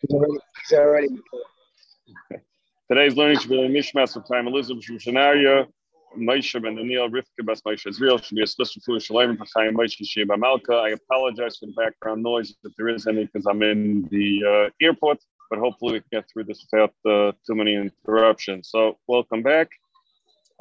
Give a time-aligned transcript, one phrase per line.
[0.00, 1.08] He's already, he's already
[2.88, 5.66] Today's learning should be a Mishmas of time Elizabeth from Shanaria,
[6.16, 10.36] Moshe ben Daniel, Rivka Bas Moshe Israel, should be a Shalom for Chaim Moshe Sheba
[10.36, 10.74] Malka.
[10.74, 14.70] I apologize for the background noise if there is any because I'm in the uh,
[14.80, 15.18] airport,
[15.50, 18.70] but hopefully we can get through this without uh, too many interruptions.
[18.70, 19.68] So, welcome back.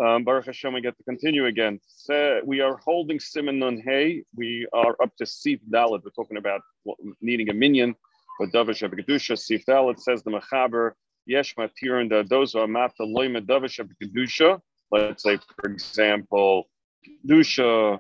[0.03, 1.79] Um, Baruch Hashem, we get to continue again.
[1.87, 4.23] So we are holding Siman Nun Hey.
[4.35, 6.03] We are up to Sif Dalet.
[6.03, 6.61] We're talking about
[7.21, 7.95] needing a minyan
[8.37, 9.37] for Davish Kedusha.
[9.37, 10.93] Sif Dalet says the Mechaber
[11.27, 14.59] yesh da those are mata loy medavish of kedusha.
[14.91, 16.69] Let's say, for example,
[17.05, 17.99] kedusha,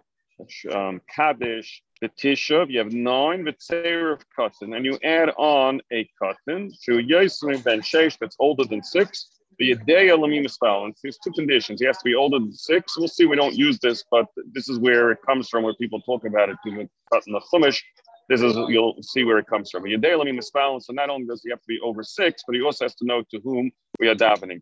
[0.73, 2.65] um, kaddish, the.
[2.69, 7.81] You have nine v'tzeir of cotton, and you add on a cotton to yosem ben
[7.81, 9.33] sheish that's older than six.
[9.59, 10.45] The Yedea Lamim
[10.85, 11.81] And there's two conditions.
[11.81, 12.95] He has to be older than six.
[12.95, 13.25] We'll see.
[13.25, 16.49] We don't use this, but this is where it comes from, where people talk about
[16.49, 16.57] it.
[16.63, 17.81] People cut in the chumash.
[18.29, 19.83] This is you'll see where it comes from.
[19.83, 20.43] Yedei Lamim
[20.81, 23.05] So not only does he have to be over six, but he also has to
[23.05, 24.61] know to whom we are davening.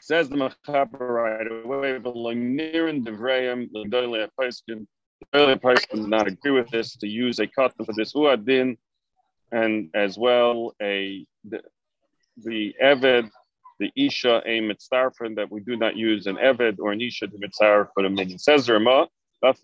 [0.00, 4.86] Says the Mechaber right away, but Lamirin Devrayim, Ladolia Paiskin,
[5.34, 8.76] Ladolia Paiskin did not agree with this to use a cotton for this Uadin,
[9.52, 11.60] and as well a the,
[12.38, 13.30] the Eved,
[13.78, 17.38] the Isha, a Mitzarfin, that we do not use an Eved or an Isha to
[17.38, 18.38] Mitzarf for the minyan.
[18.38, 18.68] Says
[19.40, 19.56] That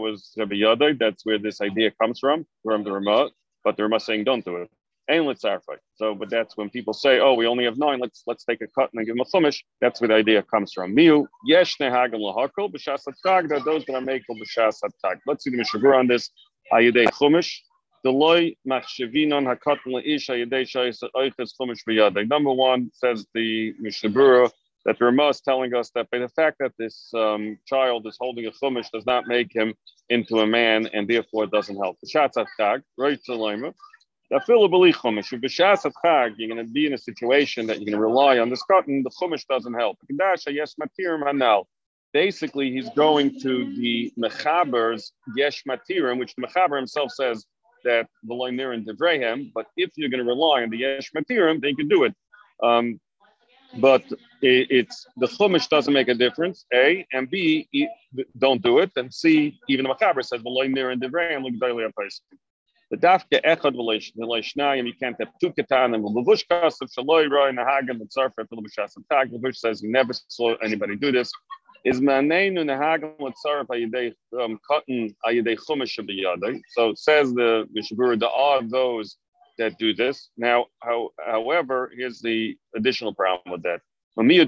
[0.00, 0.98] was Rabbi Yadai.
[0.98, 3.30] That's where this idea comes from, from the Ramah.
[3.64, 4.70] But the Ramah saying, don't do it.
[5.08, 5.74] And let's clarify.
[5.96, 7.98] So, but that's when people say, "Oh, we only have nine.
[7.98, 10.72] Let's let's take a cut and give them a chumash." That's where the idea comes
[10.72, 10.94] from.
[10.94, 13.48] Miu yesh nehagam lahakol b'shas tag.
[13.48, 15.18] That those that are makel b'shas tag.
[15.26, 16.30] Let's see the Mishnah Berurah on this.
[16.72, 17.52] Ayidei chumash.
[18.06, 22.28] Deloy machshavinon hakatan leish ayidei shayis oiches chumash b'yadei.
[22.28, 24.52] Number one says the Mishnah Berurah
[24.84, 28.16] that the Ramah is telling us that by the fact that this um, child is
[28.20, 29.74] holding a chumash does not make him
[30.08, 31.98] into a man and therefore doesn't help.
[32.02, 32.32] You're
[36.48, 39.02] going to be in a situation that you're going to rely on this cotton.
[39.02, 39.98] The chumash doesn't help.
[42.12, 47.46] Basically, he's going to the mechaber's yesh matirim, which the mechaber himself says
[47.84, 49.50] that the loinir and devrehem.
[49.54, 52.14] But if you're going to rely on the yesh matirim, they can do it.
[52.62, 53.00] Um,
[53.78, 54.02] but
[54.42, 56.64] it's the chumash doesn't make a difference.
[56.74, 57.68] A and B
[58.38, 61.84] don't do it, and C even the mechaber says v'loy mir and divrayim look daily
[61.84, 62.24] a person.
[62.90, 68.48] The dafke echad v'leishnayim you can't have two ketanim v'levush kasav shaloi roi nahagan v'tzarfet
[68.52, 69.32] v'levushas tag.
[69.32, 71.32] Levush says he never saw anybody do this.
[71.84, 76.60] Is maneinu nahagan v'tzarf ayidei um, cotton ayidei chumash b'yadei.
[76.70, 79.16] So it says the Mishnah Berurah there are those
[79.62, 80.30] that do this.
[80.36, 83.80] Now, how, however, here's the additional problem with that.
[84.16, 84.44] You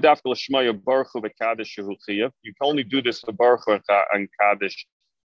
[2.51, 3.81] can only do this for Baruch
[4.13, 4.85] and Kaddish.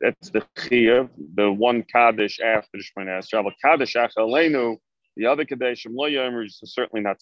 [0.01, 3.51] That's the Chiyav, the one Kaddish after the Shemana Esrael.
[3.63, 4.77] Kaddish Achalenu,
[5.17, 7.21] the other Kaddish, Lo Yomer, is certainly not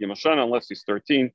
[0.00, 1.30] Gimashana, unless he's 13.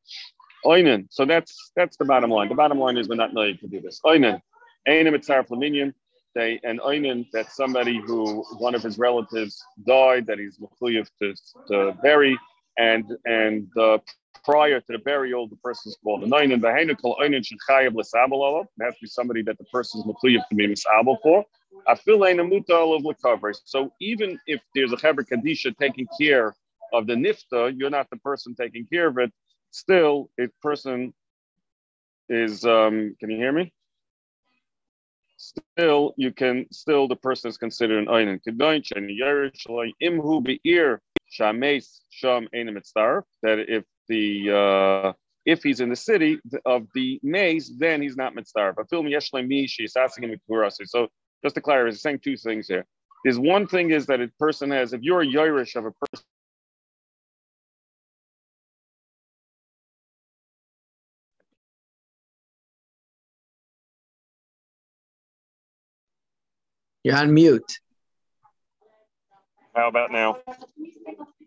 [0.65, 1.05] Oinen.
[1.11, 2.49] So that's that's the bottom line.
[2.49, 4.01] The bottom line is we're not knowing to do this.
[4.05, 4.41] Oinen.
[4.87, 5.93] Einem Mitzar Flaminian
[6.35, 11.33] they an oinen that somebody who one of his relatives died that he's mechuyev to,
[11.69, 12.37] to bury,
[12.77, 13.97] and and uh,
[14.43, 16.61] prior to the burial, the person is called an oinen.
[16.61, 20.47] The hainukal oinen shechayev l'sabel It has to be somebody that the person is mechuyev
[20.49, 21.45] to be misabel for.
[23.65, 26.55] So even if there's a chaber kadisha taking care
[26.93, 29.31] of the nifta, you're not the person taking care of it.
[29.71, 31.13] Still, a person
[32.29, 32.65] is.
[32.65, 33.73] Um, can you hear me?
[35.53, 39.65] Still you can still the person is considered an einin kedoinch and yerish
[40.01, 42.79] imhu beir shames sham einim
[43.43, 45.13] that if the uh,
[45.45, 48.73] if he's in the city of the maze, then he's not mitzvah.
[48.75, 50.39] But film yeshlem mi she's asking him
[50.85, 51.07] So
[51.43, 52.85] just to clarify, he's saying two things here.
[53.25, 56.25] Is one thing is that a person has, if you're a Yerush of a person
[67.05, 67.79] You're on mute.
[69.75, 70.39] How about now?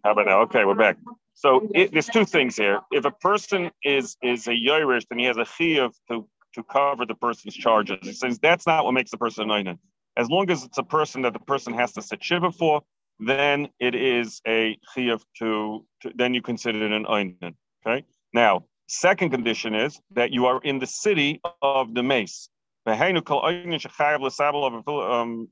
[0.05, 0.43] How about now?
[0.43, 0.99] Okay, we're back.
[1.35, 2.79] So it, there's two things here.
[2.93, 7.07] If a person is is a Yerush, then he has a chiyuv to to cover
[7.07, 7.99] the person's charges.
[8.03, 9.81] He says that's not what makes the person an
[10.17, 12.83] As long as it's a person that the person has to sit shiva for,
[13.19, 17.57] then it is a chiyuv to, to, then you consider it an einan.
[17.85, 18.07] Okay.
[18.33, 22.49] Now, second condition is that you are in the city of the mace.
[22.89, 22.97] Um,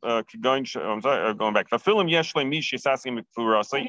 [0.03, 0.23] uh,
[1.33, 1.67] going back.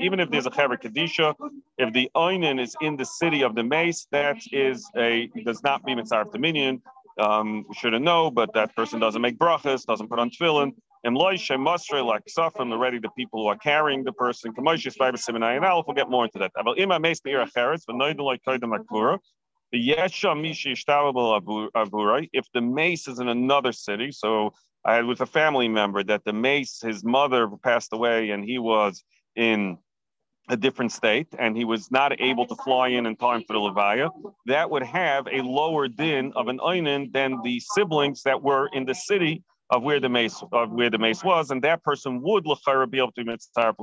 [0.01, 1.35] Even if there's a chaver kadisha,
[1.77, 5.85] if the oinen is in the city of the mace, that is a does not
[5.85, 6.81] mean mitzaref dominion.
[7.19, 10.73] um, we shouldn't know, but that person doesn't make brachas, doesn't put on tefillin.
[11.03, 14.53] And loishe masre like sufrim already the people who are carrying the person.
[14.57, 16.51] We'll get more into that.
[19.72, 20.22] If
[22.54, 24.54] the mace is in another city, so
[24.86, 28.60] I had with a family member that the mace, his mother passed away, and he
[28.60, 29.04] was
[29.36, 29.78] in
[30.50, 33.60] a different state and he was not able to fly in in time for the
[33.60, 34.10] Levaya,
[34.46, 38.86] that would have a lower din of an Oinen than the siblings that were in
[38.86, 42.46] the city of where the mace of where the mace was, and that person would
[42.90, 43.75] be able to mitzvah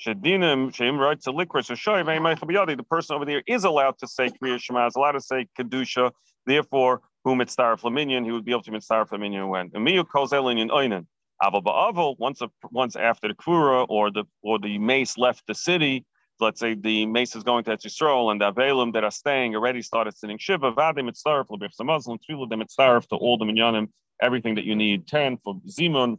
[0.00, 4.30] Shadinim, Shem writes a licorice or shoy, the person over there is allowed to say
[4.30, 6.12] Kriya Shema, is allowed to say Kedusha,
[6.46, 9.70] therefore, whom it's Flaminian, he would be able to mitzvah Flaminian when.
[9.70, 11.06] Emiyu calls Elin Oinen.
[11.42, 16.04] Aval once a, once after the Kura or the or the mace left the city,
[16.40, 19.82] let's say the mace is going to Yisrael and the Avelim that are staying already
[19.82, 23.88] started sitting Shiva, Vadim Mitzaref, Lebif the Muslim, Tfilah them Mitzaref to all the Minyanim,
[24.20, 26.18] everything that you need, 10 for Zimun,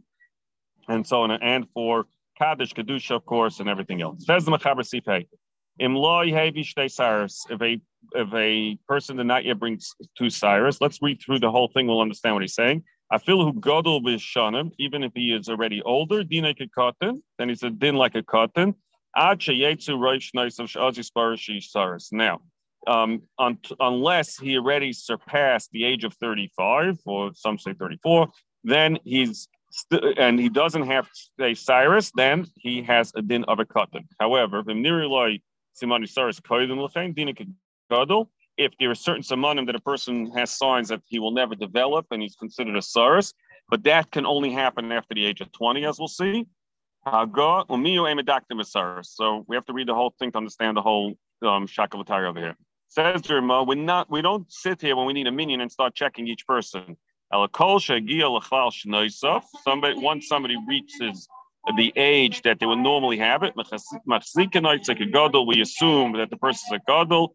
[0.88, 2.06] and so on, and for
[2.38, 4.24] Kaddish, Kedusha, of course, and everything else.
[7.50, 7.80] If a
[8.14, 9.80] if a person did not yet bring
[10.16, 11.86] two Cyrus, let's read through the whole thing.
[11.86, 12.84] We'll understand what he's saying.
[13.10, 13.52] I feel who
[14.78, 18.14] even if he is already older, din like a cotton, then he's a din like
[18.14, 18.74] a cotton.
[19.16, 19.34] Now,
[22.86, 28.28] um, un- unless he already surpassed the age of 35, or some say 34,
[28.64, 29.48] then he's
[30.18, 31.08] and he doesn't have
[31.40, 34.08] a Cyrus, then he has a din of a cotton.
[34.20, 34.62] However,
[38.56, 42.06] if there are certain samanim that a person has signs that he will never develop
[42.10, 43.32] and he's considered a Cyrus,
[43.68, 46.46] but that can only happen after the age of 20, as we'll see.
[47.06, 47.32] So
[49.48, 52.56] we have to read the whole thing to understand the whole um, shakavatari over here.
[52.88, 55.94] Says Jerma, we're not, we don't sit here when we need a minyan and start
[55.94, 56.96] checking each person.
[59.64, 61.28] Somebody once somebody reaches
[61.76, 63.54] the age that they would normally have it.
[63.56, 64.00] We assume
[66.12, 67.34] that the person is a gadol.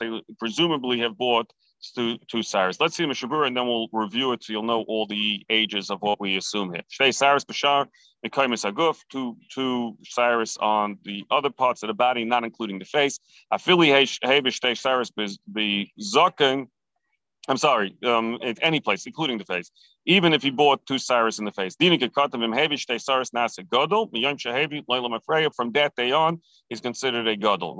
[0.00, 1.52] They presumably have bought
[1.94, 2.80] two, two Cyrus.
[2.80, 5.90] Let's see Mishnah Berurah and then we'll review it so you'll know all the ages
[5.90, 6.82] of what we assume here.
[6.90, 7.12] Shtei
[8.24, 13.20] Aguf, two, two Cyrus on the other parts of the body, not including the face.
[13.52, 13.88] Afili
[14.24, 15.10] Hebish Cyrus
[15.52, 16.68] be Zokin.
[17.46, 19.70] I'm sorry, um, at any place, including the face.
[20.06, 21.76] Even if he bought two Cyrus in the face.
[25.56, 27.76] From that day on, he's considered a Gadol.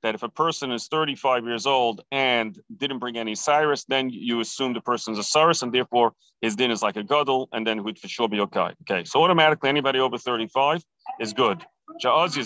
[0.00, 4.40] That if a person is 35 years old and didn't bring any Cyrus, then you
[4.40, 7.82] assume the person's a Cyrus, and therefore his din is like a Gadol, and then
[7.84, 8.70] would for sure be okay.
[8.82, 10.84] Okay, so automatically anybody over 35
[11.20, 11.66] is good.
[12.00, 12.36] Now, if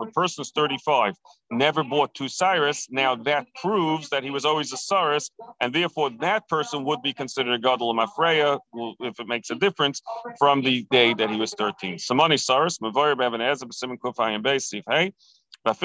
[0.00, 1.14] a person is 35,
[1.50, 6.10] never bought two Cyrus, now that proves that he was always a Cyrus, and therefore
[6.20, 8.58] that person would be considered a Gadol Mafreya,
[9.00, 10.00] if it makes a difference,
[10.38, 11.96] from the day that he was 13.
[11.96, 15.12] Samani Cyrus, Mavoyer Bevan Ezeb, Simon Kufayim Beis, hey.
[15.70, 15.82] If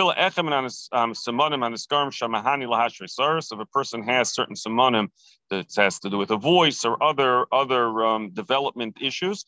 [3.60, 5.10] a person has certain simonim
[5.50, 9.44] that has to do with a voice or other other um, development issues,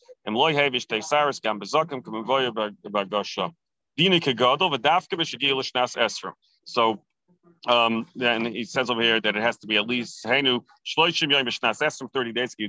[6.65, 7.01] so
[7.67, 10.61] um, then he says over here that it has to be at least thirty
[12.31, 12.57] days.
[12.57, 12.65] So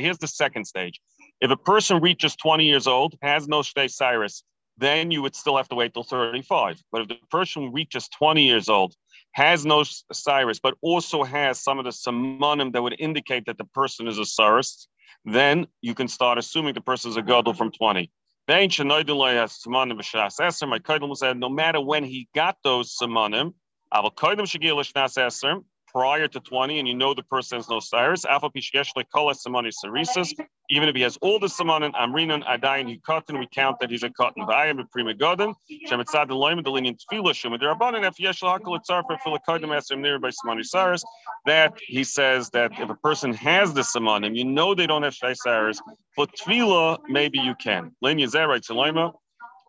[0.00, 1.00] here's the second stage.
[1.40, 4.42] If a person reaches twenty years old, has no shtei cyrus,
[4.78, 6.82] then you would still have to wait till thirty-five.
[6.90, 8.94] But if the person reaches twenty years old,
[9.32, 13.64] has no cyrus, but also has some of the simonim that would indicate that the
[13.64, 14.88] person is a cyrus,
[15.26, 18.10] then you can start assuming the person is a gadol from twenty.
[18.48, 18.68] No
[21.50, 23.54] matter when he got those simonim,
[25.88, 28.24] prior to 20 and you know the person has no cyrus,
[30.70, 34.02] even if he has all the samanin, amrinan, adayin, he cotton, we count that he's
[34.02, 34.42] a cotton.
[34.42, 35.54] A prima godin,
[35.88, 40.28] shemitzad the loim, the lenient tefillah, shemid rabbanin, if yesh lahakal etzarfer, filakodim, near by
[40.28, 41.04] samani cyrus,
[41.44, 45.14] that he says that if a person has the samanim, you know they don't have
[45.14, 45.80] shai cyrus,
[46.14, 47.92] for tefillah, maybe you can.
[48.02, 48.68] Len Yezer writes,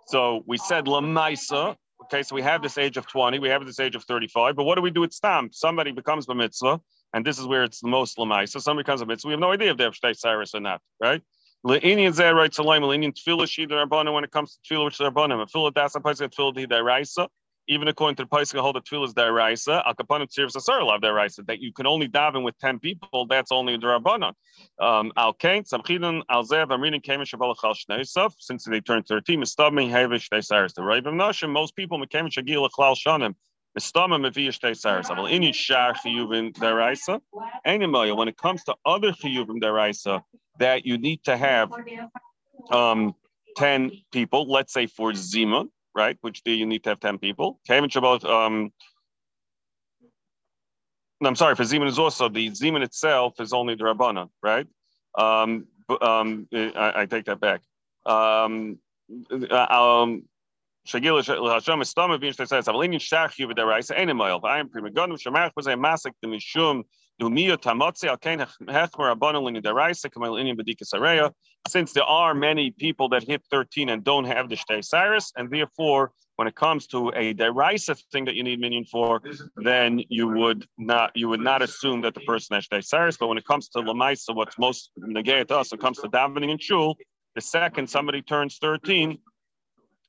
[0.08, 3.80] so we said lamaisa, Okay, so we have this age of 20, we have this
[3.80, 5.50] age of 35, but what do we do with stam?
[5.51, 6.80] Somebody becomes a mitzvah,
[7.13, 8.47] and this is where it's the most lamai.
[8.47, 10.59] So somebody becomes a mitzvah, we have no idea if they have shtei cyrus or
[10.59, 11.21] not, right?
[11.65, 14.99] Le'inian zeh writes salam, le'inian tefillah shida rabbanim when it comes to tefillah which is
[14.99, 15.41] rabbanim.
[15.41, 17.27] A tefillah das a place tefillah di
[17.69, 19.85] even according to the Paisik, hold the tefillah is deraisa.
[19.85, 21.45] Al kapanim tzirvs asar lav deraisa.
[21.47, 23.25] That you can only daven with ten people.
[23.27, 24.33] That's only a derabanan.
[24.79, 26.71] Um, al kain samchidon al zev.
[26.71, 28.33] I'm reading kamish abalachal shneisaf.
[28.39, 30.73] Since they turned thirteen, mistabmi havish deisaris.
[30.73, 31.49] The right nashim.
[31.49, 33.35] Most people mekamish agil achlal shanim.
[33.77, 37.22] Ini shar chiyuvin deraisa.
[38.17, 40.24] When it comes to other chiyuvim deraisa,
[40.60, 41.72] that you need to have
[42.72, 43.13] um,
[43.55, 44.50] ten people.
[44.50, 46.17] Let's say for zimun right?
[46.22, 47.60] Which day you need to have 10 people.
[47.69, 48.72] Um,
[51.25, 54.67] I'm sorry, for Zeman is also the Zeman itself is only the Rabbana, right?
[55.17, 55.65] Um,
[56.00, 57.62] um, I, I, take that back.
[58.05, 58.77] Um,
[59.50, 60.24] um,
[60.89, 64.13] Hashem is stomach being Shach you with the rice, any.
[64.13, 66.84] I am was a to Mishum,
[67.20, 70.03] Alkain Hechmer in the rice.
[71.67, 75.51] Since there are many people that hit 13 and don't have the Shtei Cyrus, and
[75.51, 79.22] therefore, when it comes to a derisive thing that you need minyan for,
[79.58, 83.17] then you would not you would not assume that the person has Shtei Cyrus.
[83.17, 86.51] But when it comes to Lamaisa, what's most negate us, when it comes to davening
[86.51, 86.96] and shul,
[87.36, 89.17] the second somebody turns 13,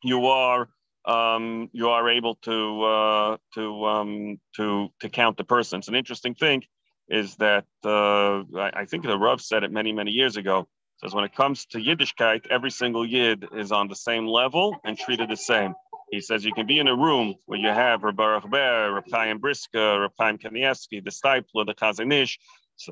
[0.02, 0.68] you are
[1.04, 5.88] um, you are able to uh, to um, to to count the persons.
[5.88, 6.62] An interesting thing
[7.08, 10.68] is that uh, I, I, think the Rav said it many many years ago.
[10.98, 14.98] Says when it comes to Yiddishkeit, every single Yid is on the same level and
[14.98, 15.74] treated the same.
[16.10, 19.38] He says you can be in a room where you have Baruch Ber, Reb Chaim
[19.38, 22.38] Brisker, Reb Chaim Kanievsky, the Steipler, the Chazon Ish,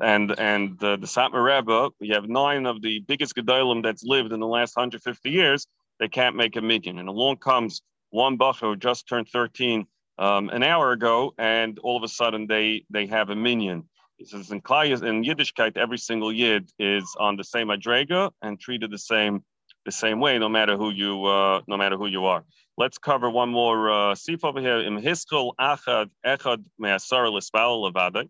[0.00, 1.90] and and uh, the Satmar Rebbe.
[2.00, 5.66] You have nine of the biggest gedolim that's lived in the last 150 years
[5.99, 6.99] they can't make a minyan.
[6.99, 9.87] And along comes one bacher who just turned 13
[10.19, 13.85] um, an hour ago, and all of a sudden they they have a minyan.
[14.17, 18.59] He says in Klai, in Yiddishkeit, every single Yid is on the same adrega and
[18.59, 19.45] treated the same
[19.85, 22.45] the same way, no matter who you uh, no matter who you are.
[22.79, 24.79] Let's cover one more uh, sif over here.
[24.79, 28.29] Im hiskel achad echad me'asar l'spal levadai.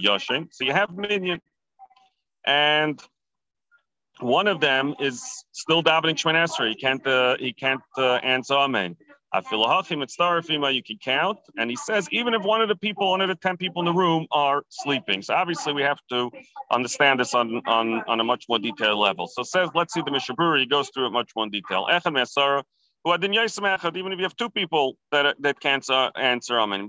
[0.00, 0.48] Yashin.
[0.50, 1.40] So you have minyan,
[2.44, 3.02] and
[4.22, 6.70] one of them is still davening Shemon Esrei.
[6.70, 8.96] He can't uh, he can't uh, answer Amen.
[9.34, 13.34] You can count, and he says even if one of the people, one of the
[13.34, 15.22] ten people in the room are sleeping.
[15.22, 16.30] So obviously we have to
[16.70, 19.26] understand this on on, on a much more detailed level.
[19.26, 20.60] So says, let's see the Mishnah Berurah.
[20.60, 21.86] He goes through it much more detail
[23.04, 23.32] even
[24.12, 26.88] if you have two people that that can't answer amen.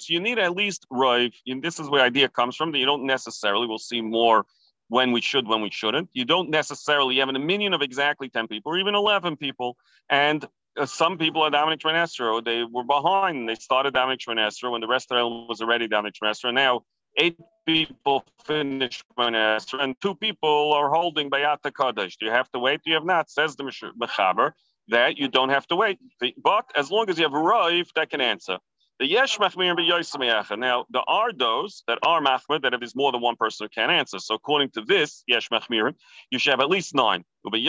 [0.00, 1.32] So you need at least rive.
[1.60, 2.72] This is where idea comes from.
[2.72, 3.66] That you don't necessarily.
[3.66, 4.44] We'll see more
[4.88, 6.08] when we should, when we shouldn't.
[6.12, 9.76] You don't necessarily have a minyan of exactly ten people or even eleven people,
[10.10, 10.44] and
[10.78, 12.44] uh, some people are Dominic Shmanesra.
[12.44, 13.48] They were behind.
[13.48, 16.52] They started Dominic Shmanesra when the rest of them was already Dominic Shmanesra.
[16.52, 16.82] Now
[17.16, 22.16] eight people finish Manesra and two people are holding Bayat Kaddish.
[22.16, 22.80] Do you have to wait?
[22.84, 23.30] Do you have not?
[23.30, 24.52] Says the Mechaber
[24.88, 25.98] that you don't have to wait.
[26.42, 28.58] But as long as you have arrived, that can answer.
[28.98, 33.20] The yesh machmir Now there are those that are machmir that if there's more than
[33.20, 34.18] one person who can't answer.
[34.18, 35.92] So according to this yesh machmir,
[36.30, 37.22] you should have at least nine.
[37.44, 37.60] So when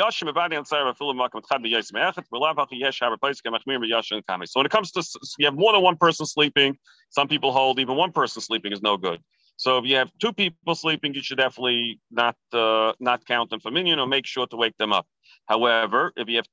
[4.65, 5.03] it comes to
[5.37, 6.77] you have more than one person sleeping,
[7.09, 9.19] some people hold even one person sleeping is no good.
[9.57, 13.59] So if you have two people sleeping, you should definitely not uh, not count them
[13.59, 15.07] for minyan or make sure to wake them up.
[15.47, 16.47] However, if you have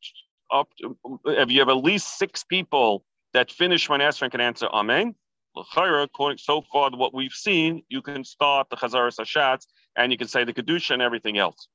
[0.51, 0.69] up,
[1.27, 5.15] if you have at least six people that finish when and can answer Amen,
[5.55, 10.29] according so far what we've seen, you can start the Chazaras Hashatz and you can
[10.29, 11.69] say the Kedusha and everything else.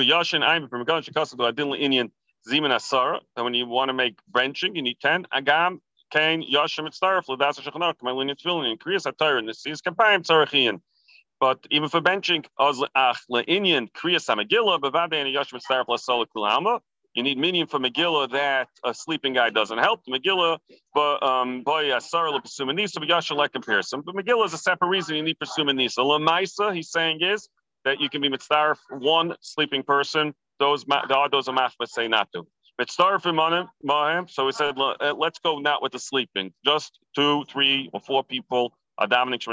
[0.00, 2.10] Yashin, I'm from Gun Shikasa, I didn't Indian
[2.48, 3.20] Ziman Asara.
[3.36, 5.26] And when you want to make benching, you need 10.
[5.34, 10.22] Agam, Kain Yashim Mitzdarif Ladas Shechanok Malin Tefillin in Kriyas Atayr and this is Kapayim
[10.22, 10.80] Tzarachian.
[11.38, 16.80] But even for benching Oz Ach Leinian Kriyas Bavade and Yashim Mitzdarif Lasola Kulama.
[17.14, 20.02] You need minyan for Megillah that a sleeping guy doesn't help.
[20.08, 20.58] Megillah,
[20.94, 24.02] but um, boy, Asar Lepesumanisa, but Yasha like comparison.
[24.02, 25.98] But Megillah is a separate reason you need Pesumanisa.
[25.98, 27.48] Lamaisa, he's saying is
[27.84, 30.34] that you can be mitzvah one sleeping person.
[30.58, 32.46] Those are those amachmas say not to.
[34.28, 38.24] So we said, uh, let's go not with the sleeping, just two, three, or four
[38.24, 38.74] people.
[38.98, 39.44] Are dominant.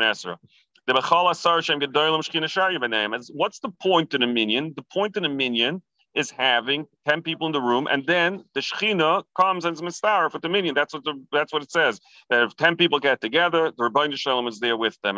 [3.33, 4.73] What's the point in a minyan?
[4.75, 5.81] The point in a minyan
[6.15, 10.39] is having 10 people in the room, and then the Shechina comes and is for
[10.41, 10.75] the minyan.
[10.75, 11.99] That's what the, that's what it says.
[12.29, 15.17] That if 10 people get together, the Rabbi Shalom is there with them.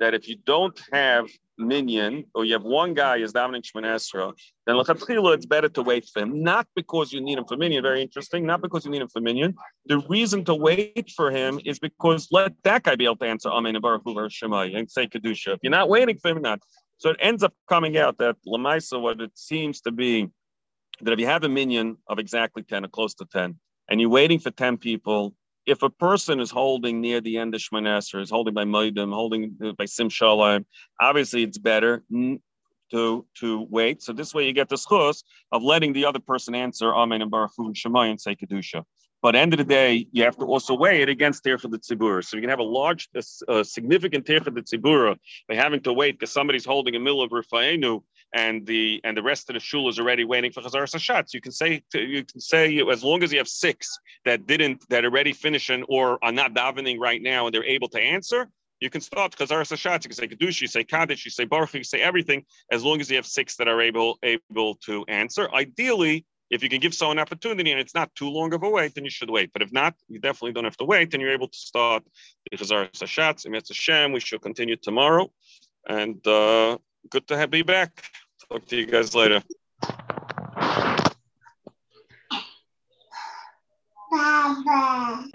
[0.00, 1.26] that if you don't have
[1.58, 4.32] minyan or you have one guy is davening Shemon Esra,
[4.66, 6.42] then lechatchila it's better to wait for him.
[6.42, 8.46] Not because you need him for minyan, very interesting.
[8.46, 9.54] Not because you need him for minyan.
[9.86, 13.48] The reason to wait for him is because let that guy be able to answer
[13.48, 15.54] Amen and Baruch Hu and say kedusha.
[15.54, 16.60] If you're not waiting for him, not.
[16.98, 20.28] So it ends up coming out that lamaisa, what it seems to be,
[21.00, 24.10] that if you have a minyan of exactly ten or close to ten, and you're
[24.10, 25.34] waiting for ten people,
[25.68, 29.56] if a person is holding near the end of Shmanesser, is holding by Moedim, holding
[29.76, 30.64] by Sim Shalom,
[31.00, 32.02] obviously it's better
[32.90, 34.02] to to wait.
[34.02, 35.22] So this way you get the schus
[35.52, 38.84] of letting the other person answer Amen and Baruch and Shemai and say Kedusha.
[39.20, 41.78] But end of the day, you have to also weigh it against Tir for the.
[41.82, 45.16] So you can have a large, a, a significant Tir for the
[45.48, 48.02] by having to wait because somebody's holding a mill of Rufaenu
[48.34, 51.32] and the and the rest of the shul is already waiting for Chazaras Hashatz.
[51.32, 55.04] You can say you can say as long as you have six that didn't that
[55.04, 58.48] already finishing or are not davening right now and they're able to answer,
[58.80, 60.04] you can start Chazaras Hashatz.
[60.04, 63.00] You can say Kedush, you say Kaddish, you say Baruch, you say everything as long
[63.00, 65.50] as you have six that are able able to answer.
[65.52, 68.70] Ideally, if you can give someone an opportunity and it's not too long of a
[68.70, 69.52] wait, then you should wait.
[69.52, 72.04] But if not, you definitely don't have to wait, and you're able to start
[72.50, 73.44] the Chazaras Hashatz.
[73.44, 75.30] Hashem, we shall continue tomorrow.
[75.86, 76.78] And uh,
[77.10, 78.02] good to have, be back.
[78.50, 79.42] Talk to you guys later.
[84.10, 85.24] Bye.